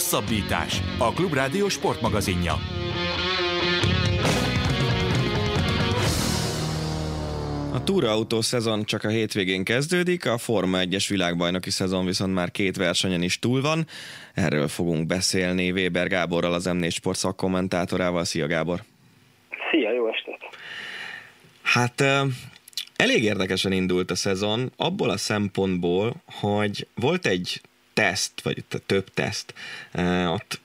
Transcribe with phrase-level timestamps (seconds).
[0.00, 0.80] Hosszabbítás.
[0.98, 2.52] A Klubrádió sportmagazinja.
[7.72, 12.76] A túraautó szezon csak a hétvégén kezdődik, a Forma 1-es világbajnoki szezon viszont már két
[12.76, 13.86] versenyen is túl van.
[14.34, 18.24] Erről fogunk beszélni Weber Gáborral, az M4 Sport szakkommentátorával.
[18.24, 18.80] Szia Gábor!
[19.70, 20.38] Szia, jó estét!
[21.62, 22.04] Hát
[22.96, 27.60] elég érdekesen indult a szezon, abból a szempontból, hogy volt egy
[28.00, 29.54] teszt, vagy több teszt,
[30.26, 30.60] ott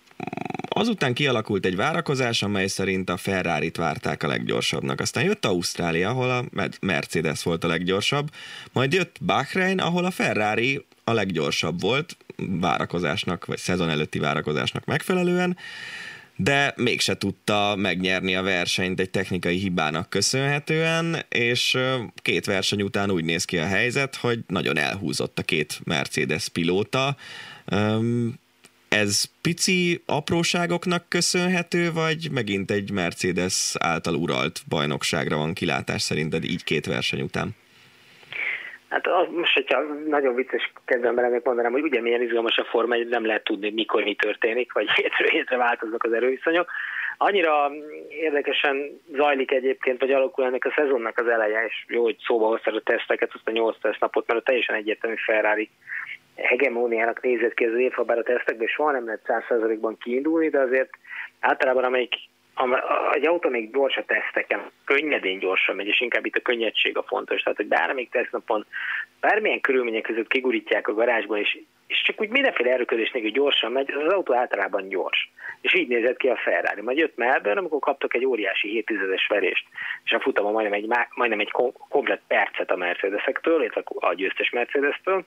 [0.70, 5.00] azután kialakult egy várakozás, amely szerint a Ferrari-t várták a leggyorsabbnak.
[5.00, 6.46] Aztán jött Ausztrália, ahol a
[6.82, 8.32] Mercedes volt a leggyorsabb,
[8.72, 15.58] majd jött Bahrein, ahol a Ferrari a leggyorsabb volt, várakozásnak, vagy szezon előtti várakozásnak megfelelően,
[16.36, 21.78] de mégse tudta megnyerni a versenyt egy technikai hibának köszönhetően, és
[22.16, 27.16] két verseny után úgy néz ki a helyzet, hogy nagyon elhúzott a két Mercedes pilóta.
[28.90, 36.64] Ez pici apróságoknak köszönhető, vagy megint egy Mercedes által uralt bajnokságra van kilátás szerinted így
[36.64, 37.56] két verseny után?
[38.96, 42.96] Hát az, most, hogyha nagyon vicces kezdem bele, mondanám, hogy ugye milyen izgalmas a forma,
[42.96, 46.72] hogy nem lehet tudni, mikor mi történik, vagy hétről hétre változnak az erőviszonyok.
[47.18, 47.72] Annyira
[48.10, 52.76] érdekesen zajlik egyébként, vagy alakul ennek a szezonnak az eleje, és jó, hogy szóba hoztad
[52.76, 55.70] a teszteket, azt a 8 napot, mert a teljesen egyértelmű Ferrari
[56.36, 60.60] hegemóniának nézett ki az év, ha bár a tesztekben soha nem lehet 100%-ban kiindulni, de
[60.60, 60.90] azért
[61.40, 62.14] általában amelyik
[63.14, 67.04] egy autó még gyors a teszteken, könnyedén gyorsan megy, és inkább itt a könnyedség a
[67.04, 67.42] fontos.
[67.42, 68.66] Tehát, hogy bármelyik tesztnapon,
[69.20, 73.92] bármilyen körülmények között kigurítják a garázsban, és, és csak úgy mindenféle erőködés nélkül gyorsan megy,
[73.92, 75.30] az autó általában gyors.
[75.62, 76.82] És így nézett ki a Ferrari.
[76.82, 79.66] Majd jött Melbourne, amikor kaptak egy óriási 7 es verést,
[80.04, 81.52] és a futama majdnem egy, majdnem egy
[81.90, 85.26] komplet percet a Mercedesektől, illetve a győztes Mercedes-től,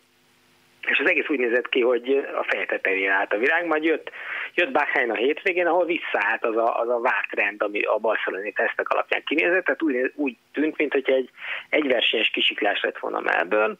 [0.91, 4.11] és az egész úgy nézett ki, hogy a feje tetején állt a virág, majd jött,
[4.55, 8.53] jött Bahrein a hétvégén, ahol visszaállt az a, az a várt rend, ami a barcelonai
[8.53, 11.31] tesztek alapján kinézett, tehát úgy, úgy tűnt, mint hogy egy
[11.69, 13.77] egyversenyes kisiklás lett volna Melbourne,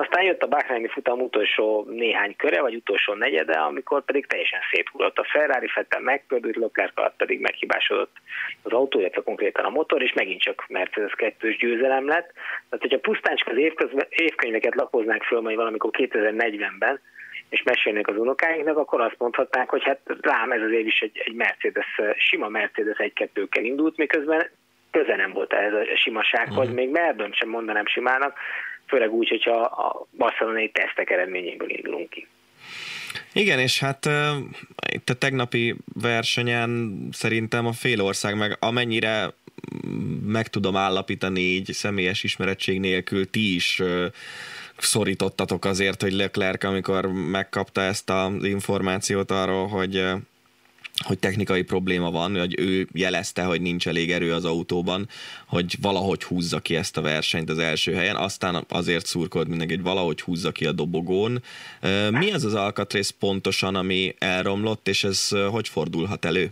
[0.00, 5.18] aztán jött a Bahreini futam utolsó néhány köre, vagy utolsó negyede, amikor pedig teljesen széthullott
[5.18, 8.16] a Ferrari, Fettel megpördült, Leclerc alatt pedig meghibásodott
[8.62, 12.32] az autó, illetve konkrétan a motor, és megint csak Mercedes 2 győzelem lett.
[12.68, 17.00] Tehát, hogyha pusztán csak az évkönyveket lapoznánk föl majd valamikor 2040-ben,
[17.48, 21.20] és mesélnék az unokáinknak, akkor azt mondhatnánk, hogy hát rám ez az év is egy,
[21.24, 24.50] egy Mercedes, sima Mercedes 1-2-kkel indult, miközben
[24.90, 26.74] köze nem volt ez a simasághoz, mm.
[26.74, 28.38] még Melbourne sem mondanám simának,
[28.90, 32.26] főleg úgy, hogyha a barcelonai tesztek eredményéből indulunk ki.
[33.32, 34.08] Igen, és hát
[34.92, 39.32] itt a tegnapi versenyen szerintem a fél ország meg amennyire
[40.26, 43.82] meg tudom állapítani így személyes ismerettség nélkül, ti is
[44.76, 50.04] szorítottatok azért, hogy Leclerc, amikor megkapta ezt az információt arról, hogy
[51.06, 55.06] hogy technikai probléma van, hogy ő jelezte, hogy nincs elég erő az autóban,
[55.46, 59.84] hogy valahogy húzza ki ezt a versenyt az első helyen, aztán azért szurkolt mindenki, hogy
[59.84, 61.42] valahogy húzza ki a dobogón.
[62.10, 66.48] Mi az az alkatrész pontosan, ami elromlott, és ez hogy fordulhat elő?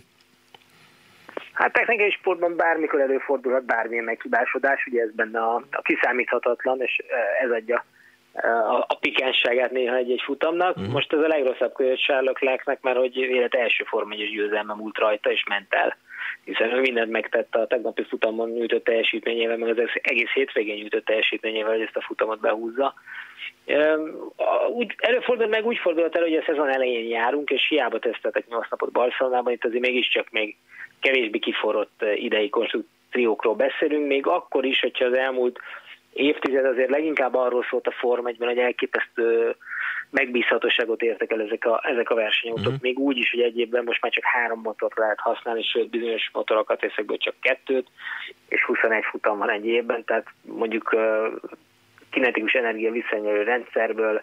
[1.52, 7.02] Hát technikai sportban bármikor előfordulhat bármilyen meghibásodás, ugye ez benne a, a kiszámíthatatlan, és
[7.42, 7.84] ez adja
[8.32, 10.76] a, a pikánságát néha egy-egy futamnak.
[10.76, 10.92] Uh-huh.
[10.92, 14.98] Most ez a legrosszabb kölyött Sherlock Leclercnek, mert hogy élet első Form 1 győzelme múlt
[14.98, 15.96] rajta, és ment el.
[16.44, 21.72] Hiszen ő mindent megtette a tegnapi futamon nyújtott teljesítményével, meg az egész hétvégén nyújtott teljesítményével,
[21.72, 22.94] hogy ezt a futamot behúzza.
[24.68, 28.70] Úgy, előfordult meg úgy fordult el, hogy a szezon elején járunk, és hiába teszteltek 8
[28.70, 30.56] napot Barcelonában, itt azért mégiscsak még
[31.00, 35.58] kevésbé kiforrott idei konstrukciókról beszélünk, még akkor is, hogyha az elmúlt
[36.18, 39.56] évtized azért leginkább arról szólt a Form 1 hogy elképesztő
[40.10, 42.80] megbízhatóságot értek el ezek a, ezek a versenyautók, uh-huh.
[42.80, 46.30] még úgy is, hogy egy évben most már csak három motort lehet használni, sőt bizonyos
[46.32, 47.86] motorokat ezekből csak kettőt,
[48.48, 51.26] és 21 futam van egy évben, tehát mondjuk uh,
[52.10, 54.22] kinetikus energia visszanyerő rendszerből,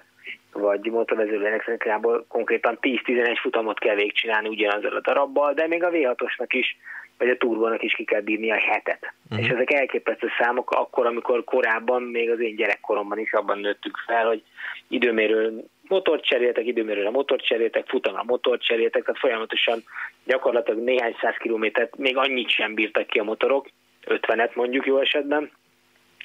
[0.52, 6.48] vagy motorvezérlő elektronikából konkrétan 10-11 futamot kell végigcsinálni ugyanazzel a darabbal, de még a V6-osnak
[6.50, 6.78] is
[7.18, 9.14] vagy a turbónak is ki kell bírni a hetet.
[9.30, 9.46] Uh-huh.
[9.46, 14.26] És ezek elképesztő számok akkor, amikor korábban, még az én gyerekkoromban is abban nőttük fel,
[14.26, 14.44] hogy
[14.88, 19.84] időmérő motort cseréltek, időmérőre motort cseréltek, futamra motort cseréltek, tehát folyamatosan
[20.24, 23.68] gyakorlatilag néhány száz kilométert még annyit sem bírtak ki a motorok,
[24.06, 25.52] 50-et mondjuk jó esetben,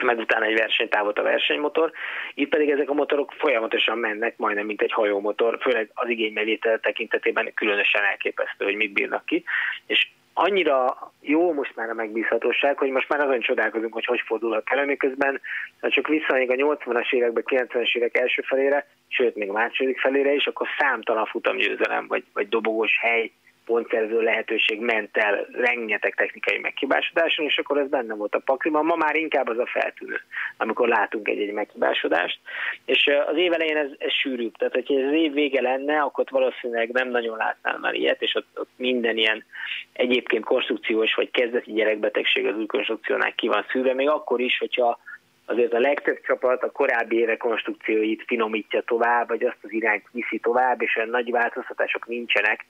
[0.03, 1.93] meg utána egy versenytávot a versenymotor.
[2.35, 7.53] Itt pedig ezek a motorok folyamatosan mennek, majdnem mint egy hajómotor, főleg az igénybevétel tekintetében
[7.55, 9.45] különösen elképesztő, hogy mit bírnak ki.
[9.87, 14.71] És annyira jó most már a megbízhatóság, hogy most már azon csodálkozunk, hogy hogy fordulhat
[14.71, 15.41] elő, miközben
[15.81, 20.67] csak visszamegyünk a 80-as években, 90-es évek első felére, sőt még második felére is, akkor
[20.79, 23.31] számtalan futamgyőzelem, vagy, vagy dobogós hely
[23.71, 28.85] pontszerző lehetőség ment el rengeteg technikai meghibásodáson, és akkor ez benne volt a pakliban.
[28.85, 30.21] Ma már inkább az a feltűnő,
[30.57, 32.39] amikor látunk egy-egy meghibásodást.
[32.85, 36.25] És az év elején ez, ez sűrűbb, tehát hogyha ez az év vége lenne, akkor
[36.31, 39.45] valószínűleg nem nagyon látnál már ilyet, és ott, ott minden ilyen
[39.93, 44.99] egyébként konstrukciós vagy kezdeti gyerekbetegség az új konstrukciónál ki van szűrve, még akkor is, hogyha
[45.45, 50.39] azért a legtöbb csapat a korábbi évek konstrukcióit finomítja tovább, vagy azt az irányt viszi
[50.39, 52.67] tovább, és olyan nagy változtatások nincsenek,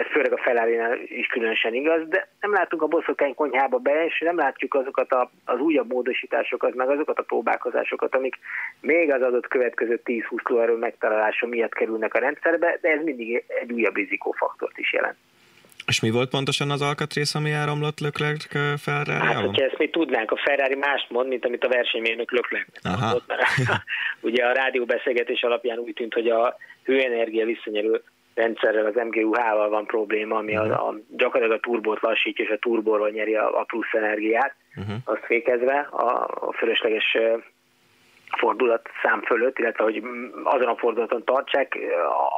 [0.00, 0.78] ez főleg a ferrari
[1.18, 5.30] is különösen igaz, de nem látunk a boszorkány konyhába be, és nem látjuk azokat a,
[5.44, 8.38] az újabb módosításokat, meg azokat a próbálkozásokat, amik
[8.80, 13.72] még az adott következő 10-20 lóerő megtalálása miatt kerülnek a rendszerbe, de ez mindig egy
[13.72, 15.16] újabb rizikófaktort is jelent.
[15.86, 18.46] És mi volt pontosan az alkatrész, ami elromlott Leclerc
[18.80, 22.66] ferrari Hát, hogyha ezt mi tudnánk, a Ferrari mást mond, mint amit a versenymérnök Leclerc
[22.82, 23.42] mondott, mert
[24.28, 28.02] ugye a rádióbeszélgetés alapján úgy tűnt, hogy a hőenergia visszanyerő
[28.34, 33.10] rendszerrel, az MGUH-val van probléma, ami a, a, gyakorlatilag a turbót lassítja, és a turborról
[33.10, 34.94] nyeri a, a plusz energiát, uh-huh.
[35.04, 37.16] azt fékezve a, a fölösleges
[38.38, 40.02] fordulat szám fölött, illetve hogy
[40.44, 41.78] azon a fordulaton tartsák,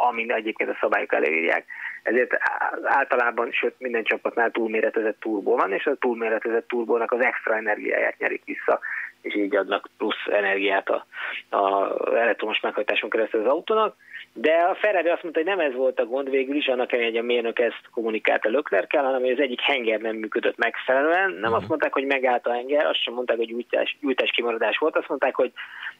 [0.08, 1.64] amin egyébként a szabályok előírják.
[2.02, 2.36] Ezért
[2.84, 8.42] általában, sőt minden csapatnál túlméretezett turbó van, és a túlméretezett turbónak az extra energiáját nyerik
[8.44, 8.80] vissza,
[9.24, 11.06] és így adnak plusz energiát a,
[11.56, 13.96] a elektromos meghajtáson keresztül az autónak.
[14.32, 17.12] De a Ferrari azt mondta, hogy nem ez volt a gond végül is, annak ellenére,
[17.12, 21.32] hogy a mérnök ezt kommunikálta Löklerkel, hanem hogy az egyik henger nem működött megfelelően.
[21.32, 24.96] Nem azt mondták, hogy megállt a henger, azt sem mondták, hogy gyújtás, gyújtás kimaradás volt,
[24.96, 25.52] azt mondták, hogy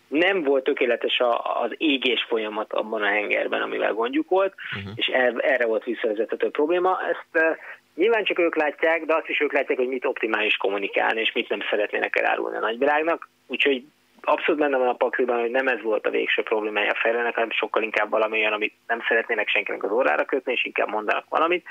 [0.08, 4.92] nem volt tökéletes a, az égés folyamat abban a hengerben, amivel gondjuk volt, uh-huh.
[4.94, 5.06] és
[5.38, 6.98] erre volt visszavezethető probléma.
[7.10, 7.58] Ezt
[7.94, 11.48] nyilván csak ők látják, de azt is ők látják, hogy mit optimális kommunikálni, és mit
[11.48, 13.28] nem szeretnének elárulni a nagyvilágnak.
[13.46, 13.84] Úgyhogy
[14.20, 17.50] abszolút benne van a pakliban, hogy nem ez volt a végső problémája a fejlőnek, hanem
[17.50, 21.66] sokkal inkább valami olyan, amit nem szeretnének senkinek az órára kötni, és inkább mondanak valamit,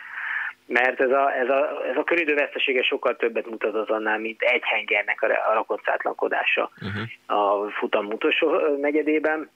[0.66, 4.64] mert ez a, ez a, ez a köridővesztesége sokkal többet mutat az annál, mint egy
[4.64, 7.40] hengernek a, a rakoncátlankodása uh-huh.
[7.40, 9.50] a futam utolsó negyedében.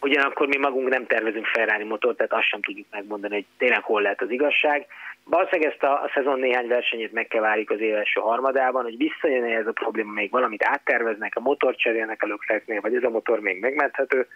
[0.00, 4.02] Ugyanakkor mi magunk nem tervezünk Ferrari motort, tehát azt sem tudjuk megmondani, hogy tényleg hol
[4.02, 4.86] lehet az igazság.
[5.24, 9.44] Valószínűleg ezt a, a szezon néhány versenyét meg kell várjuk az év harmadában, hogy visszajön
[9.44, 13.40] ez a probléma, még valamit átterveznek, a motor cserélnek a lökletnél, vagy ez a motor
[13.40, 14.26] még megmenthető,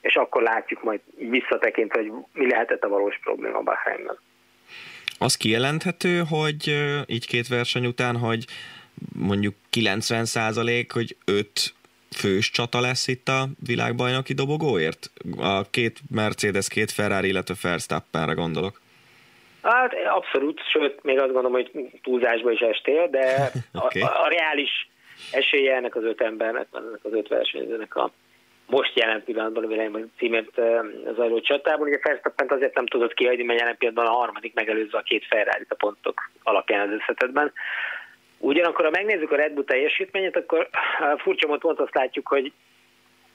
[0.00, 4.18] és akkor látjuk majd visszatekintve, hogy mi lehetett a valós probléma Bahreinben.
[5.18, 6.74] Az kijelenthető, hogy
[7.06, 8.44] így két verseny után, hogy
[9.18, 11.74] mondjuk 90 százalék, hogy öt
[12.16, 15.10] fős csata lesz itt a világbajnoki dobogóért?
[15.36, 18.79] A két Mercedes, két Ferrari, illetve Verstappenre gondolok.
[19.62, 21.70] Hát abszolút, sőt, még azt gondolom, hogy
[22.02, 24.02] túlzásba is estél, de okay.
[24.02, 24.88] a, a, a reális
[25.32, 28.10] esélye ennek az öt embernek, ennek az öt versenyzőnek a
[28.66, 30.60] most jelen pillanatban a világban címért
[31.16, 31.86] zajló csatában.
[31.86, 35.64] Ugye Verstappen azért nem tudott kihagyni, mert jelen pillanatban a harmadik megelőzve a két ferrari
[35.68, 37.52] a pontok alapján az összetetben.
[38.38, 40.68] Ugyanakkor, ha megnézzük a Red Bull teljesítményét, akkor
[41.18, 42.52] furcsa módon azt látjuk, hogy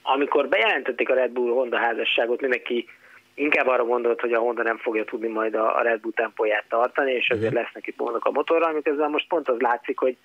[0.01, 2.89] amikor bejelentették a Red Bull Honda házasságot, mindenki
[3.35, 7.11] inkább arra gondolt, hogy a Honda nem fogja tudni majd a Red Bull tempóját tartani,
[7.11, 7.61] és azért mhm.
[7.61, 10.17] lesznek itt gondok a motorral, miközben most pont az látszik, hogy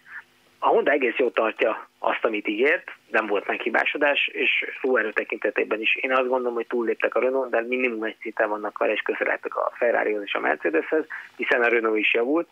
[0.62, 5.96] a Honda egész jól tartja azt, amit ígért, nem volt meghibásodás, és lóerő tekintetében is.
[5.96, 9.56] Én azt gondolom, hogy túlléptek a Renault, de minimum egy szinten vannak vele, és közeledtek
[9.56, 11.04] a ferrari és a Mercedeshez,
[11.37, 12.49] hiszen a Renault is javult.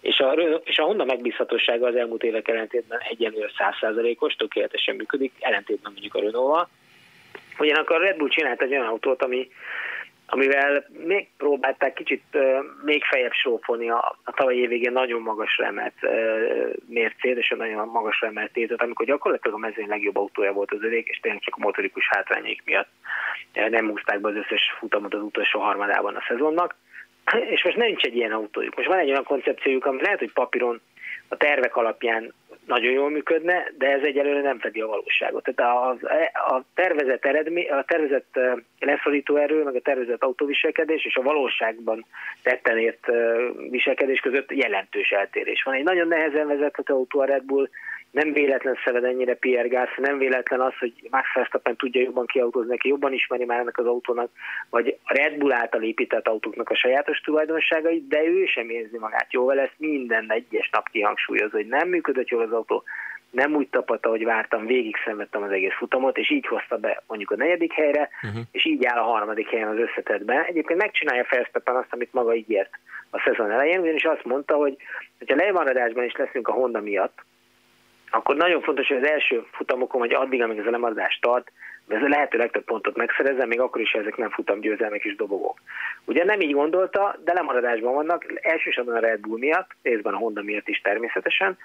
[0.00, 0.32] És a,
[0.64, 6.20] és a Honda megbízhatósága az elmúlt évek ellentétben egyenlően 100%-os, tökéletesen működik, ellentétben mondjuk a
[6.20, 6.68] Renault-val.
[7.58, 9.48] Ugyanakkor a Red Bull csinált egy olyan autót, ami
[10.34, 12.22] amivel még próbálták kicsit
[12.84, 15.94] még fejebb sófolni a, a tavalyi évvégén nagyon magasra emelt
[16.88, 20.82] mércét és a nagyon magasra emelt tétet, amikor gyakorlatilag a mezőny legjobb autója volt az
[20.82, 22.88] övék, és tényleg csak a motorikus hátrányaik miatt
[23.52, 26.74] nem húzták be az összes futamot az utolsó harmadában a szezonnak.
[27.50, 28.76] És most nincs egy ilyen autójuk.
[28.76, 30.80] Most van egy olyan koncepciójuk, ami lehet, hogy papíron
[31.28, 32.32] a tervek alapján
[32.66, 35.42] nagyon jól működne, de ez egyelőre nem fedi a valóságot.
[35.54, 38.38] Tehát a, a tervezett eredmény, a tervezett
[38.78, 42.06] leszorító erő, meg a tervezett autóviselkedés és a valóságban
[42.42, 43.06] tetten ért
[43.70, 45.74] viselkedés között jelentős eltérés van.
[45.74, 47.68] Egy nagyon nehezen vezethető autó a Red Bull,
[48.12, 52.70] nem véletlen szeved ennyire Pierre Gász, nem véletlen az, hogy Max Verstappen tudja jobban kiautózni,
[52.70, 54.30] neki jobban ismeri már ennek az autónak,
[54.70, 59.32] vagy a Red Bull által épített autóknak a sajátos tulajdonságait, de ő sem érzi magát
[59.32, 62.84] jól ezt minden egyes nap kihangsúlyoz, hogy nem működött jól az autó,
[63.30, 67.30] nem úgy tapadta, hogy vártam, végig szenvedtem az egész futamot, és így hozta be mondjuk
[67.30, 68.42] a negyedik helyre, uh-huh.
[68.50, 70.44] és így áll a harmadik helyen az összetetben.
[70.44, 72.70] Egyébként megcsinálja Verstappen azt, amit maga ígért
[73.10, 74.76] a szezon elején, ugyanis azt mondta, hogy
[75.26, 77.24] ha lemaradásban is leszünk a Honda miatt,
[78.12, 81.52] akkor nagyon fontos, hogy az első futamokon, vagy addig, amíg ez a lemaradás tart,
[81.88, 85.16] ez a lehető legtöbb pontot megszerezze, még akkor is, ha ezek nem futam győzelmek és
[85.16, 85.60] dobogók.
[86.04, 90.42] Ugye nem így gondolta, de lemaradásban vannak, elsősorban a Red Bull miatt, részben a Honda
[90.42, 91.58] miatt is természetesen,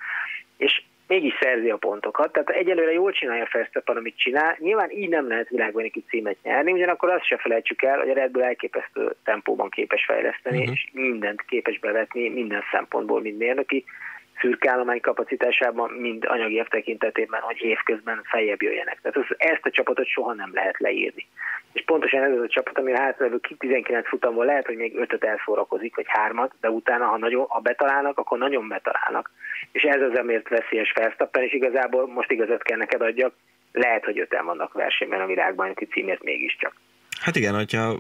[0.58, 2.32] és mégis szerzi a pontokat.
[2.32, 4.56] Tehát egyelőre jól csinálja Verstappen, amit csinál.
[4.60, 8.32] Nyilván így nem lehet világbajnoki címet nyerni, ugyanakkor azt se felejtsük el, hogy a Red
[8.32, 10.74] Bull elképesztő tempóban képes fejleszteni, uh-huh.
[10.74, 13.86] és mindent képes bevetni, minden szempontból, mind mérnöki
[14.40, 19.00] szürkállomány kapacitásában, mind anyagi tekintetében, hogy évközben feljebb jöjjenek.
[19.02, 21.28] Tehát az, ezt a csapatot soha nem lehet leírni.
[21.74, 25.24] És pontosan ez az a csapat, ami a hátralévő 19 futamból lehet, hogy még ötöt
[25.24, 29.32] elszórakozik, vagy hármat, de utána, ha, nagyon, ha betalálnak, akkor nagyon betalálnak.
[29.72, 33.34] És ez az, amiért veszélyes Verstappen, és igazából most igazat kell neked adjak,
[33.72, 36.74] lehet, hogy öten vannak versenyben a világbajnoki címért mégiscsak.
[37.22, 38.00] Hát igen, hogyha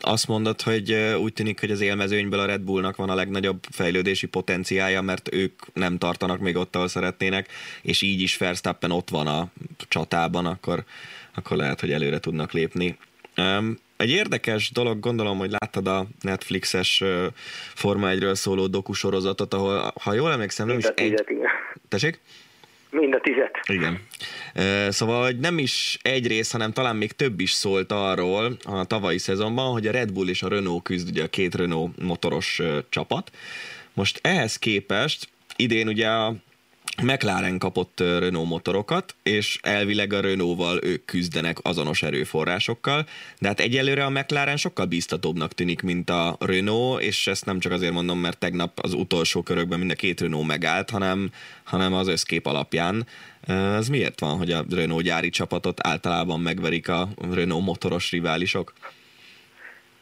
[0.00, 4.26] azt mondod, hogy úgy tűnik, hogy az élmezőnyből a Red Bullnak van a legnagyobb fejlődési
[4.26, 7.48] potenciája, mert ők nem tartanak még ott, ahol szeretnének,
[7.82, 9.48] és így is Verstappen ott van a
[9.88, 10.84] csatában, akkor,
[11.34, 12.98] akkor lehet, hogy előre tudnak lépni.
[13.96, 17.02] Egy érdekes dolog, gondolom, hogy láttad a Netflixes
[17.74, 21.24] Forma 1-ről szóló dokusorozatot, ahol, ha jól emlékszem, nem is egy...
[21.88, 22.20] Tessék?
[22.94, 23.60] Mind a tizet.
[23.66, 24.00] Igen.
[24.88, 29.18] Szóval, hogy nem is egy rész, hanem talán még több is szólt arról a tavalyi
[29.18, 33.30] szezonban, hogy a Red Bull és a Renault küzd, ugye a két Renault motoros csapat.
[33.94, 36.34] Most ehhez képest idén ugye a
[37.02, 43.06] McLaren kapott Renault motorokat, és elvileg a Renault-val ők küzdenek azonos erőforrásokkal,
[43.38, 47.72] de hát egyelőre a McLaren sokkal bíztatóbbnak tűnik, mint a Renault, és ezt nem csak
[47.72, 51.30] azért mondom, mert tegnap az utolsó körökben mind a két Renault megállt, hanem,
[51.64, 53.06] hanem az összkép alapján.
[53.46, 58.72] Ez miért van, hogy a Renault gyári csapatot általában megverik a Renault motoros riválisok?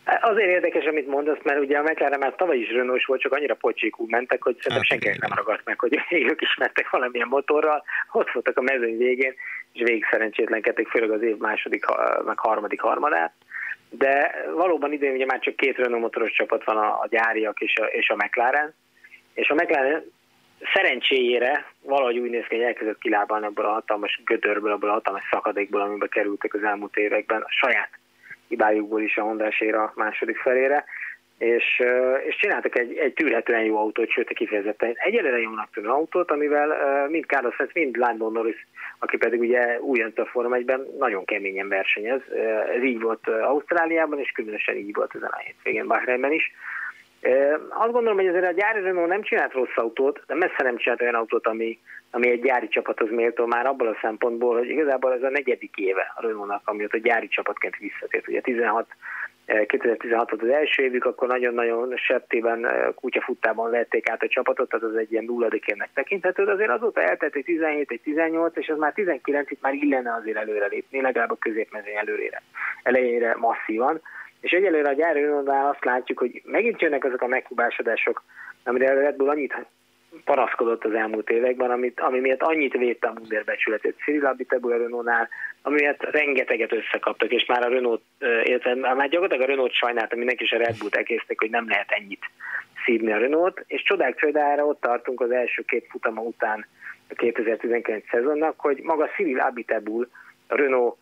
[0.04, 3.54] Azért érdekes, amit mondasz, mert ugye a McLaren már tavaly is Renault volt, csak annyira
[3.54, 5.99] pocsékú mentek, hogy szerintem hát, senkinek nem ragadt meg, hogy
[6.30, 9.35] ők is mentek valamilyen motorral, ott voltak a mezőny végén,
[9.73, 11.85] és végig szerencsétlenkedtek, főleg az év második,
[12.25, 13.32] meg harmadik harmadát.
[13.90, 17.76] De valóban idén ugye már csak két Renault motoros csapat van a, a gyáriak és
[17.76, 18.75] a, és a McLaren,
[19.35, 20.04] és a McLaren
[20.75, 25.28] szerencséjére valahogy úgy néz ki, hogy elkezdett kilábalni abból a hatalmas gödörből, abból a hatalmas
[25.30, 28.00] szakadékból, amiben kerültek az elmúlt években a saját
[28.52, 30.85] hibájukból is a Hondásér a második felére,
[31.38, 31.82] és,
[32.26, 36.68] és csináltak egy, egy tűrhetően jó autót, sőt kifejezetten egyelőre jónak tűnő autót, amivel
[37.09, 38.66] mind Carlos Sainz, mind Lando Norris,
[38.99, 42.21] aki pedig ugye újonc a Forma 1 nagyon keményen versenyez.
[42.76, 46.52] Ez így volt Ausztráliában, és különösen így volt ezen a hétvégén Bahreinben is.
[47.69, 51.00] Azt gondolom, hogy azért a gyári Renault nem csinált rossz autót, de messze nem csinált
[51.00, 51.79] olyan autót, ami,
[52.11, 56.12] ami egy gyári csapathoz méltó már abból a szempontból, hogy igazából ez a negyedik éve
[56.17, 58.29] a Renault-nak, amióta gyári csapatként visszatért.
[58.29, 58.87] Ugye 16
[59.67, 64.97] 2016 volt az első évük, akkor nagyon-nagyon septében, kutyafuttában lették át a csapatot, tehát az
[64.97, 68.93] egy ilyen nulladik tekinthető, de azért azóta eltelt egy 17, egy 18, és az már
[68.93, 72.43] 19 itt már illene azért előrelépni, legalább a középmezőny előrére,
[72.83, 74.00] elejére masszívan.
[74.42, 78.22] És egyelőre a gyári azt látjuk, hogy megint jönnek azok a meghibásodások,
[78.64, 79.54] amire a Red Bull annyit
[80.25, 84.76] panaszkodott az elmúlt években, amit, ami miatt annyit védte a Munder becsületét Cyril Abiteboul a
[84.76, 85.28] Renault-nál,
[85.62, 88.02] ami miatt rengeteget összekaptak, és már a Renault,
[88.42, 91.90] illetve már gyakorlatilag a Renault sajnálta mindenki, és a Red Bull-t elkészték, hogy nem lehet
[91.90, 92.25] ennyit
[92.84, 96.66] szívni a Renault, és csodák csodára ott tartunk az első két futama után
[97.08, 100.08] a 2019 szezonnak, hogy maga Cyril Abiteboul,
[100.46, 100.96] a Renault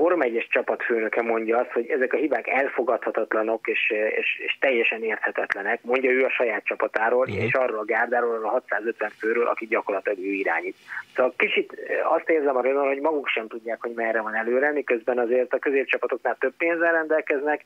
[0.00, 5.82] Forma 1-es csapatfőnöke mondja azt, hogy ezek a hibák elfogadhatatlanok és, és, és teljesen érthetetlenek,
[5.82, 7.44] mondja ő a saját csapatáról, uh-huh.
[7.44, 10.76] és arról a gárdáról, a 650 főről, aki gyakorlatilag ő irányít.
[11.14, 15.18] Szóval kicsit azt érzem a Renault, hogy maguk sem tudják, hogy merre van előre, miközben
[15.18, 17.64] azért a középcsapatoknál több pénzzel rendelkeznek,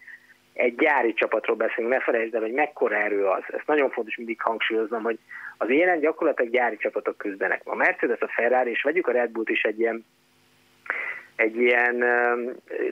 [0.53, 3.43] egy gyári csapatról beszélünk, ne felejtsd el, hogy mekkora erő az.
[3.47, 5.19] Ezt nagyon fontos mindig hangsúlyoznom, hogy
[5.59, 7.61] az élen gyakorlatilag gyári csapatok küzdenek.
[7.65, 10.05] A Mercedes, a Ferrari, és vegyük a Red Bullt is egy ilyen
[11.37, 11.95] egy ilyen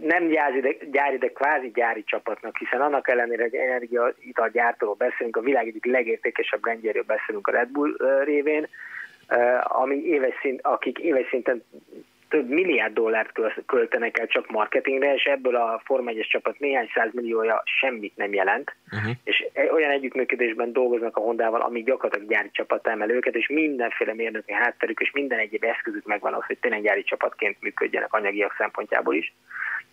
[0.01, 5.41] nem gyári, de, gyári, de kvázi gyári csapatnak, hiszen annak ellenére, hogy energiaitalgyártóról beszélünk, a
[5.41, 8.69] világ egyik legértékesebb rendjéről beszélünk a Red Bull révén,
[9.63, 11.63] ami éves szint, akik éves szinten
[12.33, 13.33] több milliárd dollárt
[13.67, 18.77] költenek el csak marketingre, és ebből a Form 1 csapat néhány milliója semmit nem jelent,
[18.93, 19.13] uh-huh.
[19.25, 24.15] és e, olyan együttműködésben dolgoznak a Hondával, ami gyakorlatilag gyári csapat emel őket, és mindenféle
[24.15, 29.15] mérnöki hátterük, és minden egyéb eszközük megvan az, hogy tényleg gyári csapatként működjenek anyagiak szempontjából
[29.15, 29.35] is.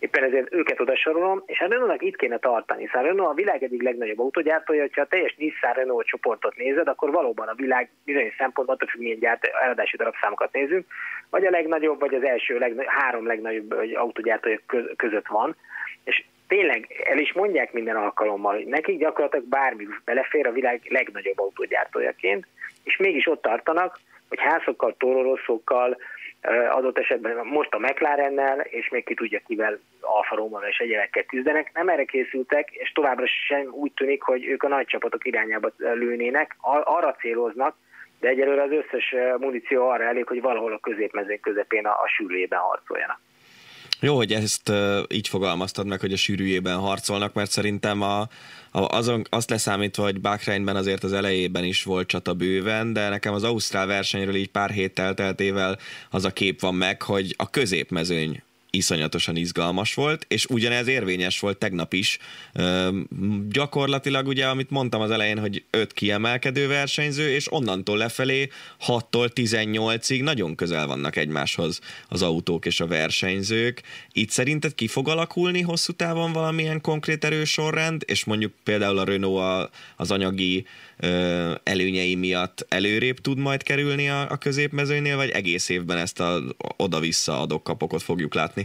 [0.00, 3.34] Éppen ezért őket oda sorolom, és a Renault-nak itt kéne tartani, hiszen a Renault a
[3.34, 7.90] világ egyik legnagyobb autógyártója, hogyha a teljes Nissan Renault csoportot nézed, akkor valóban a világ
[8.04, 10.86] bizonyos szempontból, attól függ, milyen gyárt, eladási darabszámokat nézünk,
[11.30, 14.58] vagy a legnagyobb, vagy az első legnagyobb, három legnagyobb autógyártója
[14.96, 15.56] között van,
[16.04, 21.38] és tényleg el is mondják minden alkalommal, hogy nekik gyakorlatilag bármi belefér a világ legnagyobb
[21.38, 22.46] autógyártójaként,
[22.84, 25.96] és mégis ott tartanak, hogy házokkal, tororoszokkal,
[26.70, 31.70] adott esetben most a McLarennel, és még ki tudja kivel, Alfa Romeo és egyébként küzdenek,
[31.74, 36.56] nem erre készültek, és továbbra sem úgy tűnik, hogy ők a nagy csapatok irányába lőnének,
[36.84, 37.76] arra céloznak,
[38.20, 42.58] de egyelőre az összes muníció arra elég, hogy valahol a középmezőn közepén a, a sűrűjében
[42.58, 43.20] harcoljanak.
[44.00, 44.76] Jó, hogy ezt uh,
[45.08, 48.20] így fogalmaztad meg, hogy a sűrűjében harcolnak, mert szerintem a,
[48.70, 53.34] a, azon, azt leszámítva, hogy Bakreinben azért az elejében is volt csata bőven, de nekem
[53.34, 55.78] az Ausztrál versenyről így pár héttel teltével
[56.10, 61.58] az a kép van meg, hogy a középmezőny iszonyatosan izgalmas volt, és ugyanez érvényes volt
[61.58, 62.18] tegnap is.
[63.48, 68.48] gyakorlatilag ugye, amit mondtam az elején, hogy öt kiemelkedő versenyző, és onnantól lefelé
[68.86, 73.82] 6-tól 18-ig nagyon közel vannak egymáshoz az autók és a versenyzők.
[74.12, 79.70] Itt szerinted ki fog alakulni hosszú távon valamilyen konkrét erősorrend, és mondjuk például a Renault
[79.96, 80.66] az anyagi
[81.62, 86.42] előnyei miatt előrébb tud majd kerülni a, a középmezőnél, vagy egész évben ezt a
[86.76, 88.59] oda-vissza adok-kapokot fogjuk látni?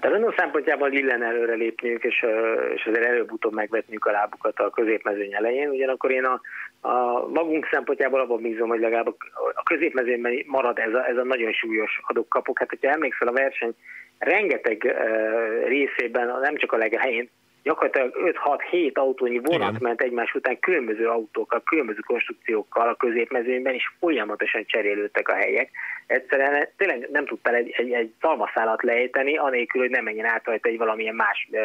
[0.00, 2.26] Hát a Renault szempontjából illen előre lépniük, és,
[2.74, 5.68] és azért előbb-utóbb megvetniük a lábukat a középmezőny elején.
[5.68, 6.40] Ugyanakkor én a,
[6.80, 9.14] a magunk szempontjából abban bízom, hogy legalább
[9.54, 12.58] a középmezőnyben marad ez a, ez a nagyon súlyos adok-kapok.
[12.58, 13.74] Hát, hogyha emlékszel a verseny
[14.18, 17.30] rengeteg uh, részében, nem csak a legelején,
[17.68, 18.34] gyakorlatilag
[18.70, 19.78] 5-6-7 autónyi vonat Igen.
[19.80, 25.70] ment egymás után különböző autókkal, különböző konstrukciókkal a középmezőnyben, és folyamatosan cserélődtek a helyek.
[26.06, 30.68] Egyszerűen tényleg nem tudtál egy, egy, egy szalmaszálat lejteni, anélkül, hogy nem menjen át rajta
[30.68, 31.58] egy valamilyen más e,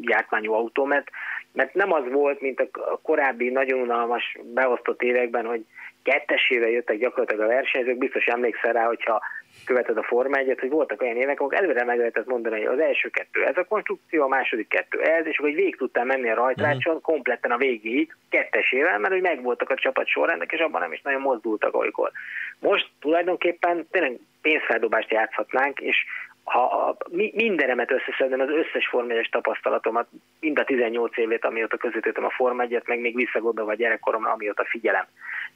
[0.00, 1.10] gyártmányú autó, mert,
[1.58, 5.64] mert nem az volt, mint a korábbi nagyon unalmas beosztott években, hogy
[6.02, 9.20] kettesével jöttek gyakorlatilag a versenyzők, biztos emlékszel rá, hogyha
[9.64, 12.84] követed a Forma 1 hogy voltak olyan évek, ahol előre meg lehetett mondani, hogy az
[12.84, 16.34] első kettő ez a konstrukció, a második kettő ez, és akkor végig tudtál menni a
[16.34, 17.12] rajtrácson uh-huh.
[17.12, 21.20] kompletten a végéig, kettesével, mert hogy megvoltak a csapat sorrendek, és abban nem is nagyon
[21.20, 22.10] mozdultak olykor.
[22.60, 25.96] Most tulajdonképpen tényleg pénzfeldobást játszhatnánk, és
[26.48, 30.08] ha a, mi, mindenemet összeszedem, az összes Forma 1 tapasztalatomat,
[30.40, 34.64] mind a 18 évét, amióta közvetítem a Forma 1 meg még visszagondolva a gyerekkoromra, amióta
[34.68, 35.06] figyelem.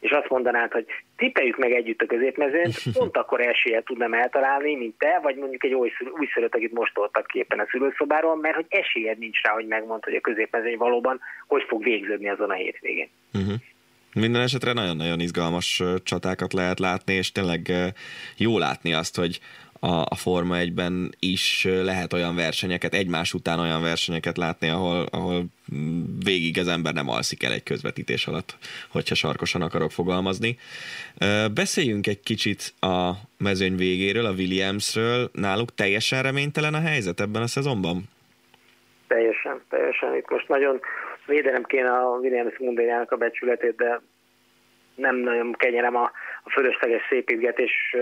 [0.00, 4.98] És azt mondanád, hogy tippeljük meg együtt a középmezőnt, pont akkor esélye tudnám eltalálni, mint
[4.98, 9.18] te, vagy mondjuk egy új, újszülött, akit most toltak képen a szülőszobáról, mert hogy esélyed
[9.18, 13.08] nincs rá, hogy megmond, hogy a középmezőny valóban hogy fog végződni azon a hétvégén.
[13.34, 13.54] Uh-huh.
[14.14, 17.72] Minden esetre nagyon-nagyon izgalmas csatákat lehet látni, és tényleg
[18.36, 19.40] jó látni azt, hogy
[19.84, 25.44] a, a Forma 1-ben is lehet olyan versenyeket, egymás után olyan versenyeket látni, ahol, ahol
[26.24, 28.56] végig az ember nem alszik el egy közvetítés alatt,
[28.90, 30.56] hogyha sarkosan akarok fogalmazni.
[31.54, 35.30] Beszéljünk egy kicsit a mezőny végéről, a Williamsről.
[35.32, 38.02] Náluk teljesen reménytelen a helyzet ebben a szezonban?
[39.08, 40.16] Teljesen, teljesen.
[40.16, 40.80] Itt most nagyon
[41.26, 44.00] védelem kéne a Williams mundájának a becsületét, de
[44.94, 46.10] nem nagyon kenyerem a,
[46.42, 47.96] a fölösleges szépítgetés.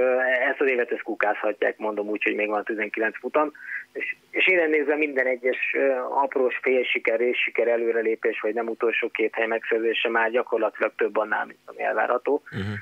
[0.50, 3.52] Ezt az évet ezt kukázhatják, mondom úgy, hogy még van 19 futam.
[3.92, 5.76] És, és én nézve minden egyes
[6.22, 11.16] aprós fél siker, és siker előrelépés, vagy nem utolsó két hely megszerzése már gyakorlatilag több
[11.16, 12.42] annál, mint ami elvárható.
[12.44, 12.74] Uh-huh.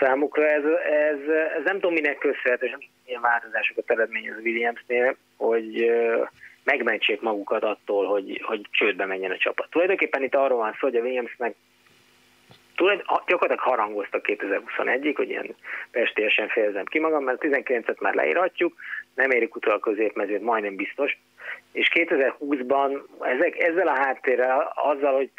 [0.00, 1.18] Számukra ez, ez,
[1.58, 5.90] ez nem tudom minek köszönhető, és nem milyen változásokat eredményez Williamsnél, hogy
[6.64, 9.70] megmentsék magukat attól, hogy, hogy csődbe menjen a csapat.
[9.70, 11.54] Tulajdonképpen itt arról van szó, hogy a Williamsnek
[13.26, 15.54] gyakorlatilag harangoztak 2021-ig, hogy ilyen
[15.90, 18.74] pestélyesen fejezem ki magam, mert 19-et már leíratjuk,
[19.14, 21.18] nem érik utol a középmezőt, majdnem biztos,
[21.72, 25.30] és 2020-ban ezek, ezzel a háttérrel, azzal, hogy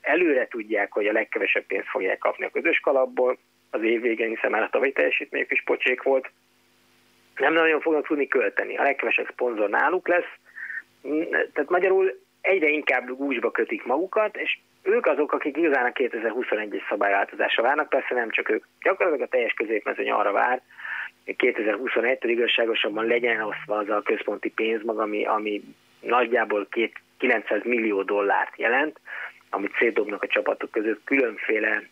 [0.00, 3.38] előre tudják, hogy a legkevesebb pénzt fogják kapni a közös kalapból,
[3.70, 6.30] az év végén, hiszen már a tavalyi teljesítményük is pocsék volt,
[7.36, 8.76] nem nagyon fognak tudni költeni.
[8.76, 10.32] A legkevesebb szponzor náluk lesz,
[11.52, 17.62] tehát magyarul egyre inkább gúzsba kötik magukat, és ők azok, akik igazán a 2021-es szabályváltozásra
[17.62, 18.64] várnak, persze nem csak ők.
[18.82, 20.62] Gyakorlatilag a teljes középmezőny arra vár,
[21.26, 25.62] 2021-től igazságosabban legyen osztva az a központi pénzmag, ami, ami
[26.00, 29.00] nagyjából két, 900 millió dollárt jelent,
[29.50, 31.00] amit szétdobnak a csapatok között.
[31.04, 31.82] Különféle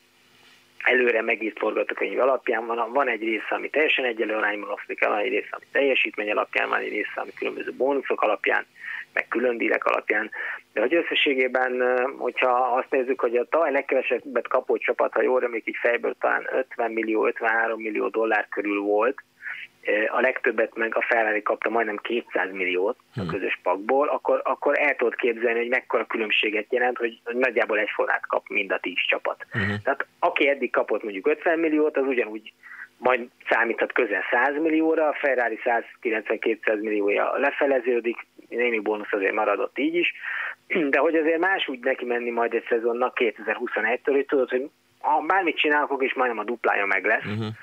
[0.83, 5.19] előre megírt forgatókönyv alapján van, van egy része, ami teljesen egyelő arányban oszlik el, van
[5.19, 8.67] egy része, ami teljesítmény alapján, van egy része, ami különböző bónuszok alapján,
[9.13, 10.31] meg külön dílek alapján.
[10.73, 11.83] De hogy összességében,
[12.19, 16.49] hogyha azt nézzük, hogy a tavaly legkevesebbet kapott csapat, ha jól emlék, így fejből talán
[16.53, 19.23] 50 millió, 53 millió dollár körül volt,
[20.09, 23.29] a legtöbbet meg a Ferrari kapta majdnem 200 milliót a hmm.
[23.29, 28.27] közös pakból, akkor, akkor el tudod képzelni, hogy mekkora különbséget jelent, hogy nagyjából egy forrát
[28.27, 29.47] kap mind a tíz csapat.
[29.55, 29.83] Uh-huh.
[29.83, 32.53] Tehát aki eddig kapott mondjuk 50 milliót, az ugyanúgy
[33.03, 35.59] majd számíthat közel 100 millióra, a Ferrari
[36.03, 38.17] 190-200 milliója lefeleződik,
[38.49, 40.13] némi bónusz azért maradott így is,
[40.93, 45.21] de hogy azért más úgy neki menni majd egy szezonnak 2021-től, hogy tudod, hogy ha
[45.21, 47.55] bármit csinálok, és majdnem a duplája meg lesz, uh-huh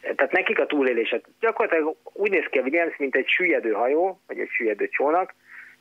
[0.00, 4.38] tehát nekik a túlélések gyakorlatilag úgy néz ki a Williams, mint egy süllyedő hajó, vagy
[4.38, 5.34] egy süllyedő csónak,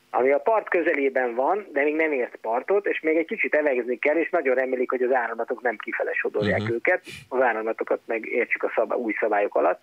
[0.10, 3.98] ami a part közelében van, de még nem ért partot, és még egy kicsit evezni
[3.98, 6.76] kell, és nagyon remélik, hogy az áramatok nem kifele sodorják uh-huh.
[6.76, 9.82] őket, az áramatokat meg értsük a szabály, új szabályok alatt.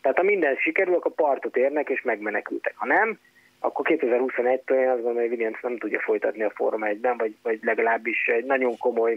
[0.00, 2.74] Tehát ha minden sikerül, akkor partot érnek, és megmenekültek.
[2.76, 3.18] Ha nem,
[3.60, 7.58] akkor 2021-től én azt gondolom, hogy Williams nem tudja folytatni a Forma 1-ben, vagy, vagy
[7.62, 9.16] legalábbis egy nagyon komoly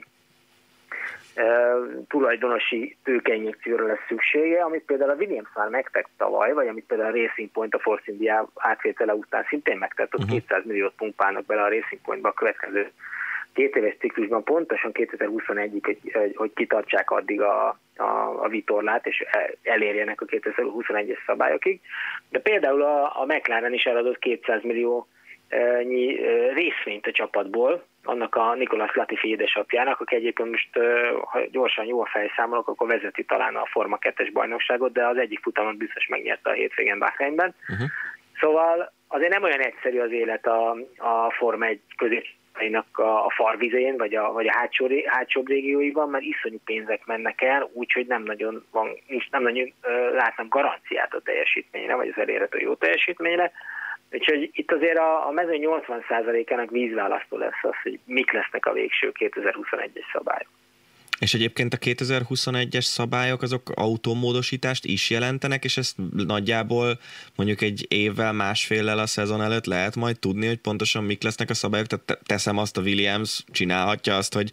[2.07, 7.21] tulajdonosi tőkeinjekcióra lesz szüksége, amit például a Williams már megtett tavaly, vagy amit például a
[7.21, 10.39] Racing Point a Force India átvétele után szintén megtett, ott uh-huh.
[10.39, 12.91] 200 milliót pumpálnak bele a Racing Pointba a következő
[13.53, 15.97] két éves ciklusban, pontosan 2021-ig,
[16.35, 19.23] hogy, kitartsák addig a, a, a vitorlát, és
[19.63, 21.79] elérjenek a 2021-es szabályokig.
[22.29, 25.07] De például a, a McLaren is eladott 200 millió
[26.53, 30.69] részvényt a csapatból, annak a Nikolas Latifi édesapjának, aki egyébként most,
[31.21, 35.39] ha gyorsan jó a fejszámolok, akkor vezeti talán a Forma 2-es bajnokságot, de az egyik
[35.39, 37.55] futamon biztos megnyerte a hétvégén Bahreinben.
[37.69, 37.87] Uh-huh.
[38.39, 43.97] Szóval azért nem olyan egyszerű az élet a, a Forma 1 középsőinek a, a farvizén,
[43.97, 48.65] vagy a, vagy a hátsó, hátsó régióiban, mert iszonyú pénzek mennek el, úgyhogy nem nagyon
[48.71, 48.87] van,
[49.31, 53.51] nem nagyon uh, látnak garanciát a teljesítményre, vagy az elérhető jó teljesítményre.
[54.11, 59.11] Úgyhogy itt azért a, a mezőny 80%-ának vízválasztó lesz az, hogy mik lesznek a végső
[59.19, 60.49] 2021-es szabályok.
[61.19, 66.99] És egyébként a 2021-es szabályok azok autómódosítást is jelentenek, és ezt nagyjából
[67.35, 71.53] mondjuk egy évvel, másféllel a szezon előtt lehet majd tudni, hogy pontosan mik lesznek a
[71.53, 71.87] szabályok.
[71.87, 74.49] Tehát teszem azt, a Williams csinálhatja azt, hogy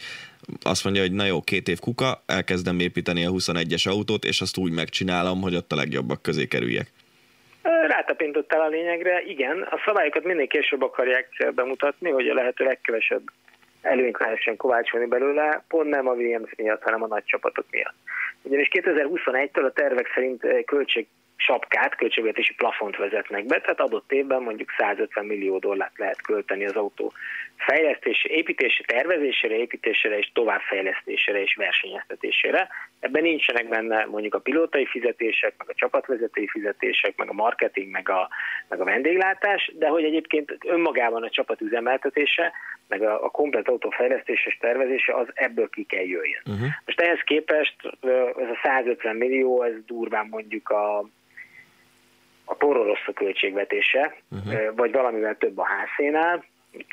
[0.63, 4.57] azt mondja, hogy na jó, két év kuka, elkezdem építeni a 21-es autót, és azt
[4.57, 6.93] úgy megcsinálom, hogy ott a legjobbak közé kerüljek.
[7.87, 13.23] Rátapintottál a lényegre, igen, a szabályokat minél később akarják bemutatni, hogy a lehető legkevesebb
[13.83, 17.95] előnyt lehessen kovácsolni belőle, pont nem a Williams miatt, hanem a nagy csapatok miatt.
[18.43, 24.71] Ugyanis 2021-től a tervek szerint költség sapkát, költségvetési plafont vezetnek be, tehát adott évben mondjuk
[24.79, 27.13] 150 millió dollárt lehet költeni az autó
[27.57, 32.69] fejlesztése, építése, tervezésére, építésére és továbbfejlesztésére és versenyeztetésére.
[33.01, 38.09] Ebben nincsenek benne mondjuk a pilótai fizetések, meg a csapatvezetői fizetések, meg a marketing, meg
[38.09, 38.29] a,
[38.69, 42.53] meg a vendéglátás, de hogy egyébként önmagában a csapat üzemeltetése,
[42.89, 46.43] meg a, a komplet autó fejlesztése és tervezése, az ebből ki kell jöjjön.
[46.47, 46.69] Uh-huh.
[46.85, 47.77] Most ehhez képest
[48.37, 51.09] ez a 150 millió, ez durván mondjuk a
[52.49, 54.77] a Toro költségvetése, uh-huh.
[54.77, 56.45] vagy valamivel több a hászénál,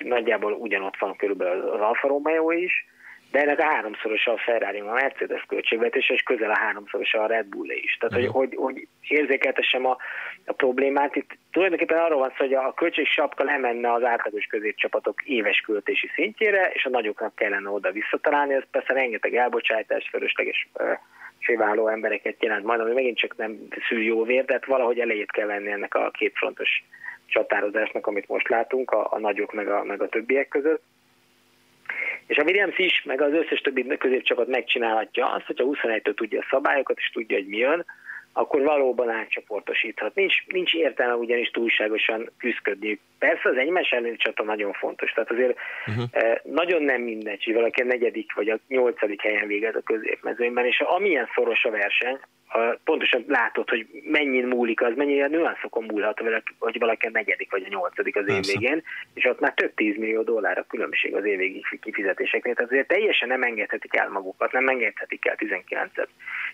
[0.03, 2.85] nagyjából ugyanott van körülbelül az Alfa Romeo is,
[3.33, 7.45] de ennek a háromszorosa a Ferrari, a Mercedes költségvetése, és közel a háromszorosa a Red
[7.45, 7.97] bull is.
[7.99, 8.35] Tehát, uh-huh.
[8.35, 9.97] hogy, hogy, hogy érzékeltessem a,
[10.45, 15.59] a problémát, itt tulajdonképpen arról van szó, hogy a költségsapka lemenne az átlagos középcsapatok éves
[15.59, 20.67] költési szintjére, és a nagyoknak kellene oda visszatalálni, ez persze rengeteg elbocsátás, fölösleges
[21.39, 25.31] séváló embereket jelent majd, ami megint csak nem szül jó vér, de hát valahogy elejét
[25.31, 26.83] kell venni ennek a kétfrontos
[27.33, 30.83] csatározásnak, amit most látunk, a, a nagyok meg a, meg a többiek között.
[32.27, 36.47] És a Williams is, meg az összes többi középcsapat megcsinálhatja azt, hogyha 21-től tudja a
[36.49, 37.85] szabályokat, és tudja, hogy mi jön,
[38.33, 40.15] akkor valóban átcsoportosíthat.
[40.15, 42.99] Nincs, nincs értelme ugyanis túlságosan küzdködni.
[43.19, 46.03] Persze az egymás elleni csata nagyon fontos, tehát azért uh-huh.
[46.11, 50.65] eh, nagyon nem mindegy, hogy valaki a negyedik vagy a nyolcadik helyen végez a középmezőnyben,
[50.65, 52.19] és amilyen szoros a verseny,
[52.83, 56.21] pontosan látod, hogy mennyin múlik az, mennyire nüanszokon múlhat,
[56.59, 60.21] hogy valaki a negyedik vagy a nyolcadik az év végén, és ott már több tízmillió
[60.21, 62.53] dollár a különbség az évvégi kifizetéseknél.
[62.53, 66.07] Tehát azért teljesen nem engedhetik el magukat, nem engedhetik el 19-et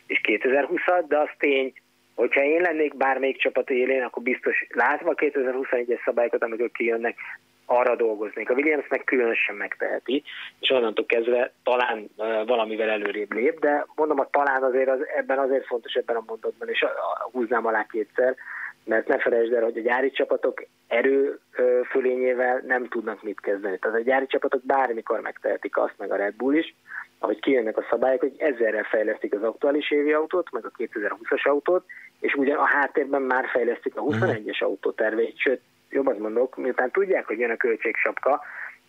[0.08, 1.74] és 2020-at, de az tény,
[2.16, 7.18] hogyha én lennék bármelyik csapat élén, akkor biztos látva a 2021-es szabályokat, amikor kijönnek,
[7.70, 8.50] arra dolgoznék.
[8.50, 10.24] A Williams meg különösen megteheti,
[10.60, 12.10] és onnantól kezdve talán
[12.46, 16.70] valamivel előrébb lép, de mondom, a talán azért az, ebben azért fontos ebben a mondatban,
[16.70, 16.86] és
[17.32, 18.36] húznám alá kétszer,
[18.86, 21.40] mert ne felejtsd el, hogy a gyári csapatok erő
[21.90, 23.78] fölényével nem tudnak mit kezdeni.
[23.78, 26.76] Tehát a gyári csapatok bármikor megtehetik azt, meg a Red Bull is,
[27.20, 31.86] ahogy kijönnek a szabályok, hogy ezerrel fejlesztik az aktuális évi autót, meg a 2020-as autót,
[32.20, 37.40] és ugyan a háttérben már fejlesztik a 21-es autótervét, sőt, jobban mondok, miután tudják, hogy
[37.40, 38.42] jön a költségsapka,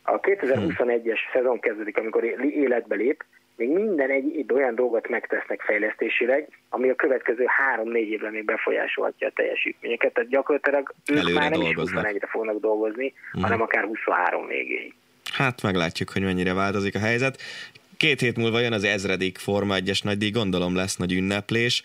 [0.03, 3.25] a 2021-es szezon kezdődik, amikor életbe lép,
[3.57, 9.33] még minden egy, olyan dolgot megtesznek fejlesztésileg, ami a következő három-négy évben még befolyásolhatja a
[9.35, 10.13] teljesítményeket.
[10.13, 12.05] Tehát gyakorlatilag ők Előre már nem dolgoznak.
[12.05, 13.43] is 21-re fognak dolgozni, hmm.
[13.43, 14.95] hanem akár 23 végéig.
[15.33, 17.41] Hát meglátjuk, hogy mennyire változik a helyzet.
[17.97, 21.83] Két hét múlva jön az ezredik Forma 1-es nagydíj, gondolom lesz nagy ünneplés.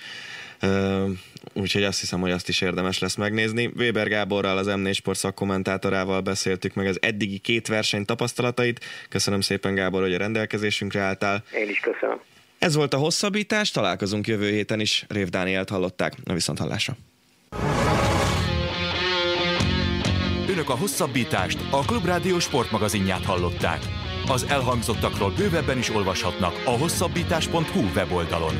[1.54, 3.72] Úgyhogy azt hiszem, hogy azt is érdemes lesz megnézni.
[3.78, 8.86] Weber Gáborral, az M4 Sport szakkommentátorával beszéltük meg az eddigi két verseny tapasztalatait.
[9.10, 11.44] Köszönöm szépen, Gábor, hogy a rendelkezésünkre álltál.
[11.54, 12.20] Én is köszönöm.
[12.60, 15.06] Ez volt a hosszabbítás, találkozunk jövő héten is.
[15.10, 16.96] Rév Dánielt hallották, a viszont hallásra.
[20.50, 23.80] Önök a hosszabbítást, a Klubrádió sportmagazinját hallották.
[24.28, 28.56] Az elhangzottakról bővebben is olvashatnak a hosszabbítás.hu weboldalon.